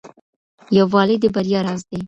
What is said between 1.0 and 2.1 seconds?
د بريا راز دی.